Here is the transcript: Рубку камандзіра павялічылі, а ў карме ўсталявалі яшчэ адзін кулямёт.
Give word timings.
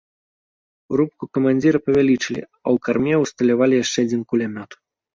Рубку 1.01 1.23
камандзіра 1.39 1.79
павялічылі, 1.89 2.41
а 2.47 2.65
ў 2.65 2.85
карме 2.89 3.13
ўсталявалі 3.27 3.81
яшчэ 3.85 3.97
адзін 4.11 4.21
кулямёт. 4.35 4.71